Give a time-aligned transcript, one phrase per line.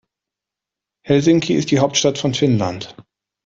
[1.05, 2.95] Helsinki ist die Hauptstadt von Finnland.